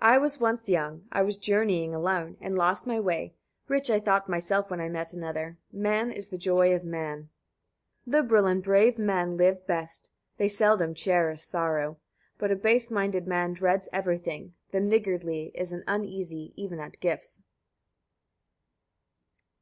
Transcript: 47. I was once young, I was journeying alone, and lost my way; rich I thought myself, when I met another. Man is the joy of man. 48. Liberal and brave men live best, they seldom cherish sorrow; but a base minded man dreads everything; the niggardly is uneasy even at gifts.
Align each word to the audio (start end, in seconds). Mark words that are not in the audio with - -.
47. 0.00 0.14
I 0.14 0.18
was 0.20 0.38
once 0.38 0.68
young, 0.68 1.08
I 1.10 1.22
was 1.22 1.38
journeying 1.38 1.94
alone, 1.94 2.36
and 2.42 2.58
lost 2.58 2.86
my 2.86 3.00
way; 3.00 3.32
rich 3.68 3.88
I 3.88 3.98
thought 3.98 4.28
myself, 4.28 4.70
when 4.70 4.82
I 4.82 4.90
met 4.90 5.14
another. 5.14 5.56
Man 5.72 6.10
is 6.12 6.28
the 6.28 6.36
joy 6.36 6.74
of 6.74 6.84
man. 6.84 7.30
48. 8.04 8.10
Liberal 8.18 8.44
and 8.46 8.62
brave 8.62 8.98
men 8.98 9.38
live 9.38 9.66
best, 9.66 10.10
they 10.36 10.46
seldom 10.48 10.92
cherish 10.92 11.42
sorrow; 11.42 11.96
but 12.36 12.50
a 12.50 12.56
base 12.56 12.90
minded 12.90 13.26
man 13.26 13.54
dreads 13.54 13.88
everything; 13.94 14.52
the 14.72 14.80
niggardly 14.80 15.52
is 15.54 15.74
uneasy 15.86 16.52
even 16.54 16.78
at 16.78 17.00
gifts. 17.00 17.40